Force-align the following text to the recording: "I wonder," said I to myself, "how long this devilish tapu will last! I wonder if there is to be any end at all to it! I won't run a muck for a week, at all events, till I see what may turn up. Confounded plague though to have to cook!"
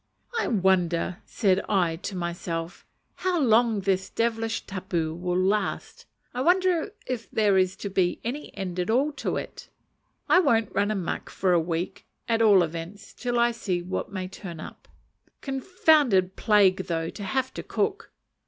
"I 0.39 0.47
wonder," 0.47 1.17
said 1.27 1.61
I 1.69 1.95
to 1.97 2.15
myself, 2.15 2.87
"how 3.17 3.39
long 3.39 3.81
this 3.81 4.09
devilish 4.09 4.65
tapu 4.65 5.13
will 5.13 5.37
last! 5.37 6.07
I 6.33 6.41
wonder 6.41 6.93
if 7.05 7.29
there 7.29 7.55
is 7.55 7.75
to 7.75 7.89
be 7.91 8.19
any 8.23 8.51
end 8.57 8.79
at 8.79 8.89
all 8.89 9.11
to 9.21 9.37
it! 9.37 9.69
I 10.27 10.39
won't 10.39 10.73
run 10.73 10.89
a 10.89 10.95
muck 10.95 11.29
for 11.29 11.53
a 11.53 11.59
week, 11.59 12.07
at 12.27 12.41
all 12.41 12.63
events, 12.63 13.13
till 13.13 13.37
I 13.37 13.51
see 13.51 13.83
what 13.83 14.11
may 14.11 14.27
turn 14.27 14.59
up. 14.59 14.87
Confounded 15.41 16.35
plague 16.35 16.87
though 16.87 17.11
to 17.11 17.23
have 17.23 17.53
to 17.53 17.61
cook!" 17.61 18.11